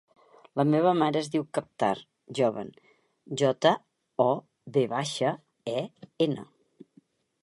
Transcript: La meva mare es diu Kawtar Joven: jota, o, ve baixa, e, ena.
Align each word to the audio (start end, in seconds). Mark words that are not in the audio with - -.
La 0.59 0.63
meva 0.75 0.91
mare 0.99 1.19
es 1.19 1.27
diu 1.33 1.43
Kawtar 1.57 1.89
Joven: 2.39 2.71
jota, 3.41 3.73
o, 4.25 4.29
ve 4.79 4.85
baixa, 4.95 5.35
e, 5.79 5.85
ena. 6.27 6.47